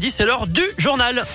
10, 0.00 0.10
c'est 0.12 0.24
l'heure 0.26 0.46
du 0.46 0.62
journal. 0.76 1.26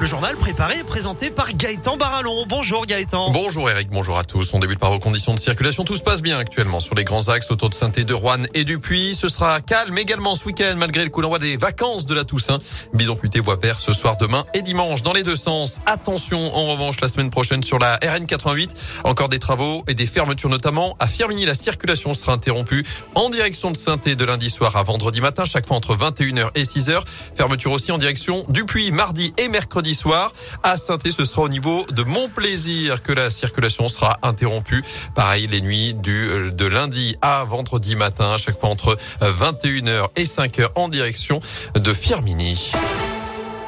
Le 0.00 0.06
journal 0.06 0.36
préparé 0.36 0.78
et 0.78 0.84
présenté 0.84 1.28
par 1.28 1.52
Gaëtan 1.52 1.96
Barallon. 1.96 2.44
Bonjour 2.46 2.86
Gaëtan. 2.86 3.32
Bonjour 3.32 3.68
Eric, 3.68 3.88
bonjour 3.90 4.16
à 4.16 4.22
tous. 4.22 4.54
On 4.54 4.60
débute 4.60 4.78
par 4.78 4.92
vos 4.92 5.00
conditions 5.00 5.34
de 5.34 5.40
circulation. 5.40 5.82
Tout 5.82 5.96
se 5.96 6.04
passe 6.04 6.22
bien 6.22 6.38
actuellement 6.38 6.78
sur 6.78 6.94
les 6.94 7.02
grands 7.02 7.28
axes 7.28 7.50
autour 7.50 7.68
de 7.68 7.74
saint 7.74 7.88
de 7.88 8.14
Rouen 8.14 8.44
et 8.54 8.62
du. 8.62 8.78
Ce 9.12 9.28
sera 9.28 9.60
calme 9.60 9.98
également 9.98 10.36
ce 10.36 10.44
week-end 10.44 10.74
malgré 10.76 11.02
le 11.02 11.10
coup 11.10 11.20
des 11.38 11.56
vacances 11.56 12.06
de 12.06 12.14
la 12.14 12.22
Toussaint. 12.22 12.58
Bison 12.94 13.16
futé 13.16 13.40
voie 13.40 13.56
vert 13.60 13.80
ce 13.80 13.92
soir, 13.92 14.16
demain 14.18 14.44
et 14.54 14.62
dimanche 14.62 15.02
dans 15.02 15.12
les 15.12 15.24
deux 15.24 15.34
sens. 15.34 15.80
Attention 15.86 16.54
en 16.54 16.66
revanche 16.66 17.00
la 17.00 17.08
semaine 17.08 17.30
prochaine 17.30 17.64
sur 17.64 17.80
la 17.80 17.96
RN88. 17.96 18.68
Encore 19.02 19.28
des 19.28 19.40
travaux 19.40 19.82
et 19.88 19.94
des 19.94 20.06
fermetures 20.06 20.48
notamment. 20.48 20.96
À 21.00 21.08
Firminy, 21.08 21.44
la 21.44 21.54
circulation 21.54 22.14
sera 22.14 22.34
interrompue 22.34 22.86
en 23.16 23.30
direction 23.30 23.72
de 23.72 23.76
saint 23.76 23.96
de 23.96 24.24
lundi 24.24 24.48
soir 24.48 24.76
à 24.76 24.84
vendredi 24.84 25.20
matin, 25.20 25.44
chaque 25.44 25.66
fois 25.66 25.76
entre 25.76 25.96
21h 25.96 26.50
et 26.54 26.62
6h. 26.62 27.02
Fermeture 27.34 27.72
aussi 27.72 27.90
en 27.90 27.98
direction 27.98 28.44
du 28.48 28.64
Puy 28.64 28.92
mardi 28.92 29.34
et 29.38 29.48
mercredi 29.48 29.87
soir. 29.94 30.32
À 30.62 30.76
saint 30.76 30.98
ce 31.04 31.24
sera 31.24 31.42
au 31.42 31.48
niveau 31.48 31.84
de 31.92 32.02
Montplaisir 32.02 33.02
que 33.02 33.12
la 33.12 33.30
circulation 33.30 33.88
sera 33.88 34.16
interrompue. 34.22 34.84
Pareil, 35.14 35.46
les 35.46 35.60
nuits 35.60 35.94
du, 35.94 36.28
euh, 36.28 36.50
de 36.50 36.66
lundi 36.66 37.16
à 37.22 37.44
vendredi 37.44 37.96
matin, 37.96 38.32
à 38.32 38.36
chaque 38.36 38.58
fois 38.58 38.68
entre 38.70 38.96
21h 39.20 40.08
et 40.16 40.24
5h 40.24 40.68
en 40.74 40.88
direction 40.88 41.40
de 41.74 41.92
Firmini. 41.92 42.72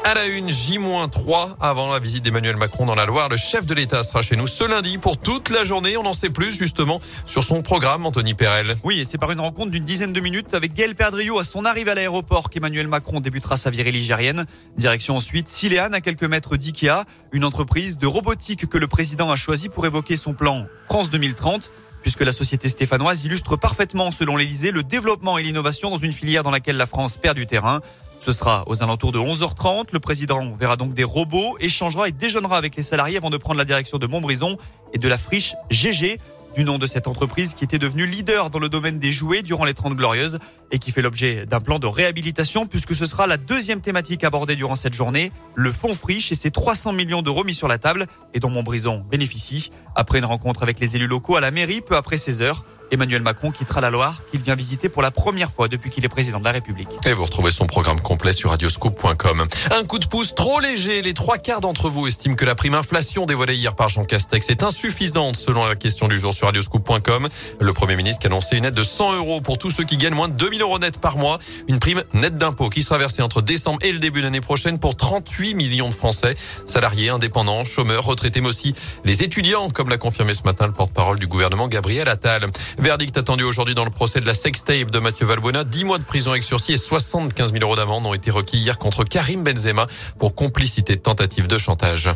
À 0.02 0.14
la 0.14 0.26
une, 0.26 0.48
J-3 0.48 1.56
avant 1.60 1.92
la 1.92 1.98
visite 1.98 2.24
d'Emmanuel 2.24 2.56
Macron 2.56 2.86
dans 2.86 2.94
la 2.94 3.04
Loire. 3.04 3.28
Le 3.28 3.36
chef 3.36 3.66
de 3.66 3.74
l'État 3.74 4.02
sera 4.02 4.22
chez 4.22 4.34
nous 4.34 4.46
ce 4.46 4.64
lundi 4.64 4.96
pour 4.96 5.18
toute 5.18 5.50
la 5.50 5.62
journée. 5.62 5.98
On 5.98 6.06
en 6.06 6.14
sait 6.14 6.30
plus 6.30 6.56
justement 6.56 7.00
sur 7.26 7.44
son 7.44 7.60
programme, 7.60 8.06
Anthony 8.06 8.32
Perel. 8.32 8.76
Oui, 8.82 9.00
et 9.00 9.04
c'est 9.04 9.18
par 9.18 9.30
une 9.30 9.40
rencontre 9.40 9.70
d'une 9.70 9.84
dizaine 9.84 10.14
de 10.14 10.20
minutes 10.20 10.54
avec 10.54 10.72
Gaël 10.72 10.94
Perdriau 10.94 11.38
à 11.38 11.44
son 11.44 11.66
arrivée 11.66 11.90
à 11.90 11.94
l'aéroport 11.94 12.48
qu'Emmanuel 12.48 12.88
Macron 12.88 13.20
débutera 13.20 13.58
sa 13.58 13.68
virée 13.68 13.92
ligérienne. 13.92 14.46
Direction 14.78 15.16
ensuite 15.16 15.48
Siléane 15.48 15.94
à 15.94 16.00
quelques 16.00 16.24
mètres 16.24 16.56
d'IKEA, 16.56 17.04
une 17.32 17.44
entreprise 17.44 17.98
de 17.98 18.06
robotique 18.06 18.68
que 18.68 18.78
le 18.78 18.88
président 18.88 19.30
a 19.30 19.36
choisi 19.36 19.68
pour 19.68 19.84
évoquer 19.84 20.16
son 20.16 20.32
plan 20.32 20.66
France 20.86 21.10
2030 21.10 21.70
puisque 22.02 22.24
la 22.24 22.32
société 22.32 22.70
stéphanoise 22.70 23.24
illustre 23.26 23.56
parfaitement, 23.56 24.10
selon 24.10 24.38
l'Elysée, 24.38 24.70
le 24.70 24.82
développement 24.82 25.36
et 25.36 25.42
l'innovation 25.42 25.90
dans 25.90 25.98
une 25.98 26.14
filière 26.14 26.42
dans 26.42 26.50
laquelle 26.50 26.78
la 26.78 26.86
France 26.86 27.18
perd 27.18 27.36
du 27.36 27.46
terrain. 27.46 27.80
Ce 28.20 28.32
sera 28.32 28.64
aux 28.66 28.82
alentours 28.82 29.12
de 29.12 29.18
11h30. 29.18 29.86
Le 29.92 29.98
président 29.98 30.54
verra 30.54 30.76
donc 30.76 30.92
des 30.92 31.04
robots, 31.04 31.56
échangera 31.58 32.06
et 32.06 32.12
déjeunera 32.12 32.58
avec 32.58 32.76
les 32.76 32.82
salariés 32.82 33.16
avant 33.16 33.30
de 33.30 33.38
prendre 33.38 33.56
la 33.56 33.64
direction 33.64 33.96
de 33.96 34.06
Montbrison 34.06 34.58
et 34.92 34.98
de 34.98 35.08
la 35.08 35.16
friche 35.16 35.54
GG 35.70 36.18
du 36.54 36.64
nom 36.64 36.78
de 36.78 36.86
cette 36.86 37.06
entreprise 37.06 37.54
qui 37.54 37.64
était 37.64 37.78
devenue 37.78 38.06
leader 38.06 38.50
dans 38.50 38.58
le 38.58 38.68
domaine 38.68 38.98
des 38.98 39.12
jouets 39.12 39.40
durant 39.40 39.64
les 39.64 39.72
30 39.72 39.94
glorieuses 39.94 40.38
et 40.70 40.78
qui 40.78 40.90
fait 40.90 41.00
l'objet 41.00 41.46
d'un 41.46 41.60
plan 41.60 41.78
de 41.78 41.86
réhabilitation 41.86 42.66
puisque 42.66 42.94
ce 42.94 43.06
sera 43.06 43.26
la 43.26 43.38
deuxième 43.38 43.80
thématique 43.80 44.22
abordée 44.22 44.56
durant 44.56 44.76
cette 44.76 44.94
journée, 44.94 45.32
le 45.54 45.72
fonds 45.72 45.94
friche 45.94 46.30
et 46.30 46.34
ses 46.34 46.50
300 46.50 46.92
millions 46.92 47.22
d'euros 47.22 47.44
mis 47.44 47.54
sur 47.54 47.68
la 47.68 47.78
table 47.78 48.06
et 48.34 48.40
dont 48.40 48.50
Montbrison 48.50 49.02
bénéficie. 49.10 49.70
Après 49.94 50.18
une 50.18 50.24
rencontre 50.26 50.62
avec 50.62 50.78
les 50.78 50.96
élus 50.96 51.06
locaux 51.06 51.36
à 51.36 51.40
la 51.40 51.52
mairie 51.52 51.80
peu 51.80 51.96
après 51.96 52.18
16 52.18 52.42
heures, 52.42 52.64
Emmanuel 52.90 53.22
Macron 53.22 53.50
quittera 53.50 53.80
la 53.80 53.90
Loire, 53.90 54.22
qu'il 54.30 54.40
vient 54.40 54.54
visiter 54.54 54.88
pour 54.88 55.02
la 55.02 55.10
première 55.10 55.50
fois 55.50 55.68
depuis 55.68 55.90
qu'il 55.90 56.04
est 56.04 56.08
président 56.08 56.38
de 56.38 56.44
la 56.44 56.52
République. 56.52 56.88
Et 57.06 57.12
vous 57.12 57.24
retrouvez 57.24 57.50
son 57.50 57.66
programme 57.66 58.00
complet 58.00 58.32
sur 58.32 58.50
radioscope.com. 58.50 59.46
Un 59.70 59.84
coup 59.84 59.98
de 59.98 60.06
pouce 60.06 60.34
trop 60.34 60.60
léger. 60.60 61.02
Les 61.02 61.14
trois 61.14 61.38
quarts 61.38 61.60
d'entre 61.60 61.88
vous 61.88 62.06
estiment 62.06 62.34
que 62.34 62.44
la 62.44 62.54
prime 62.54 62.74
inflation 62.74 63.26
dévoilée 63.26 63.54
hier 63.54 63.74
par 63.74 63.88
Jean 63.88 64.04
Castex 64.04 64.50
est 64.50 64.62
insuffisante 64.62 65.36
selon 65.36 65.64
la 65.64 65.76
question 65.76 66.08
du 66.08 66.18
jour 66.18 66.34
sur 66.34 66.46
radioscope.com. 66.46 67.28
Le 67.60 67.72
Premier 67.72 67.96
ministre 67.96 68.20
a 68.24 68.26
annoncé 68.26 68.56
une 68.56 68.64
aide 68.64 68.74
de 68.74 68.84
100 68.84 69.14
euros 69.14 69.40
pour 69.40 69.58
tous 69.58 69.70
ceux 69.70 69.84
qui 69.84 69.96
gagnent 69.96 70.14
moins 70.14 70.28
de 70.28 70.36
2000 70.36 70.62
euros 70.62 70.78
net 70.78 70.98
par 70.98 71.16
mois. 71.16 71.38
Une 71.68 71.78
prime 71.78 72.02
nette 72.14 72.38
d'impôt 72.38 72.68
qui 72.68 72.82
sera 72.82 72.98
versée 72.98 73.22
entre 73.22 73.42
décembre 73.42 73.78
et 73.82 73.92
le 73.92 73.98
début 73.98 74.20
de 74.20 74.24
l'année 74.24 74.40
prochaine 74.40 74.78
pour 74.78 74.96
38 74.96 75.54
millions 75.54 75.88
de 75.88 75.94
Français, 75.94 76.34
salariés, 76.66 77.10
indépendants, 77.10 77.64
chômeurs, 77.64 78.04
retraités, 78.04 78.40
mais 78.40 78.48
aussi 78.48 78.74
les 79.04 79.22
étudiants, 79.22 79.70
comme 79.70 79.88
l'a 79.88 79.98
confirmé 79.98 80.34
ce 80.34 80.42
matin 80.42 80.66
le 80.66 80.72
porte-parole 80.72 81.18
du 81.18 81.26
gouvernement 81.26 81.68
Gabriel 81.68 82.08
Attal. 82.08 82.50
Verdict 82.80 83.18
attendu 83.18 83.44
aujourd'hui 83.44 83.74
dans 83.74 83.84
le 83.84 83.90
procès 83.90 84.20
de 84.20 84.26
la 84.26 84.32
sextape 84.32 84.90
de 84.90 84.98
Mathieu 85.00 85.26
Valbuena. 85.26 85.64
10 85.64 85.84
mois 85.84 85.98
de 85.98 86.02
prison 86.02 86.30
avec 86.30 86.42
sursis 86.42 86.72
et 86.72 86.76
75 86.78 87.52
000 87.52 87.62
euros 87.62 87.76
d'amende 87.76 88.06
ont 88.06 88.14
été 88.14 88.30
requis 88.30 88.56
hier 88.56 88.78
contre 88.78 89.04
Karim 89.04 89.44
Benzema 89.44 89.86
pour 90.18 90.34
complicité 90.34 90.96
de 90.96 91.00
tentative 91.00 91.46
de 91.46 91.58
chantage. 91.58 92.10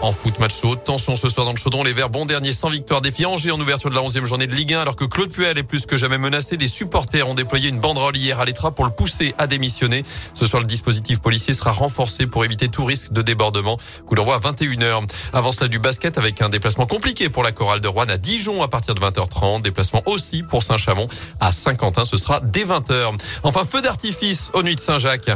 En 0.00 0.12
foot, 0.12 0.38
match 0.38 0.54
saut, 0.54 0.76
tension 0.76 1.16
ce 1.16 1.28
soir 1.28 1.44
dans 1.44 1.52
le 1.52 1.58
chaudron. 1.58 1.82
Les 1.82 1.92
Verts, 1.92 2.08
bon 2.08 2.24
dernier 2.24 2.52
sans 2.52 2.70
victoire 2.70 3.00
défi 3.00 3.26
Angers 3.26 3.50
en 3.50 3.58
ouverture 3.58 3.90
de 3.90 3.96
la 3.96 4.00
11e 4.00 4.24
journée 4.26 4.46
de 4.46 4.54
Ligue 4.54 4.74
1 4.74 4.80
alors 4.80 4.94
que 4.94 5.04
Claude 5.04 5.30
Puel 5.30 5.58
est 5.58 5.64
plus 5.64 5.86
que 5.86 5.96
jamais 5.96 6.18
menacé. 6.18 6.56
Des 6.56 6.68
supporters 6.68 7.28
ont 7.28 7.34
déployé 7.34 7.68
une 7.68 7.80
banderole 7.80 8.16
hier 8.16 8.38
à 8.38 8.44
l'Etra 8.44 8.70
pour 8.70 8.84
le 8.84 8.92
pousser 8.92 9.34
à 9.38 9.48
démissionner. 9.48 10.04
Ce 10.34 10.46
soir, 10.46 10.60
le 10.60 10.68
dispositif 10.68 11.20
policier 11.20 11.52
sera 11.52 11.72
renforcé 11.72 12.28
pour 12.28 12.44
éviter 12.44 12.68
tout 12.68 12.84
risque 12.84 13.12
de 13.12 13.22
débordement. 13.22 13.76
Coup 14.06 14.14
d'envoi 14.14 14.36
à 14.36 14.38
21h. 14.38 15.08
Avant 15.32 15.50
cela, 15.50 15.66
du 15.66 15.80
basket 15.80 16.16
avec 16.16 16.42
un 16.42 16.48
déplacement 16.48 16.86
compliqué 16.86 17.28
pour 17.28 17.42
la 17.42 17.50
chorale 17.50 17.80
de 17.80 17.88
Rouen 17.88 18.08
à 18.08 18.18
Dijon 18.18 18.62
à 18.62 18.68
partir 18.68 18.94
de 18.94 19.00
20h30. 19.00 19.62
Déplacement 19.62 20.04
aussi 20.06 20.44
pour 20.44 20.62
Saint-Chamond 20.62 21.08
à 21.40 21.50
Saint-Quentin. 21.50 22.04
Ce 22.04 22.16
sera 22.16 22.38
dès 22.40 22.64
20h. 22.64 23.16
Enfin, 23.42 23.64
feu 23.64 23.82
d'artifice 23.82 24.52
aux 24.54 24.62
nuits 24.62 24.76
de 24.76 24.80
Saint-Jacques. 24.80 25.30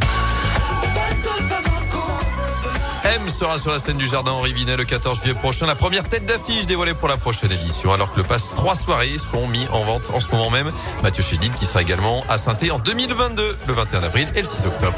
Sera 3.42 3.58
sur 3.58 3.72
la 3.72 3.80
scène 3.80 3.96
du 3.96 4.06
Jardin 4.06 4.30
Henri 4.30 4.52
Vinet 4.52 4.76
le 4.76 4.84
14 4.84 5.18
juillet 5.18 5.34
prochain. 5.34 5.66
La 5.66 5.74
première 5.74 6.08
tête 6.08 6.24
d'affiche 6.24 6.64
dévoilée 6.66 6.94
pour 6.94 7.08
la 7.08 7.16
prochaine 7.16 7.50
édition. 7.50 7.92
Alors 7.92 8.12
que 8.12 8.18
le 8.18 8.22
passe 8.22 8.52
trois 8.54 8.76
soirées 8.76 9.18
sont 9.18 9.48
mis 9.48 9.66
en 9.72 9.82
vente 9.82 10.12
en 10.14 10.20
ce 10.20 10.30
moment 10.30 10.48
même. 10.48 10.70
Mathieu 11.02 11.24
Chédid 11.24 11.52
qui 11.56 11.66
sera 11.66 11.82
également 11.82 12.22
à 12.28 12.38
saint 12.38 12.54
en 12.70 12.78
2022, 12.78 13.56
le 13.66 13.72
21 13.72 14.04
avril 14.04 14.28
et 14.36 14.42
le 14.42 14.46
6 14.46 14.66
octobre. 14.66 14.96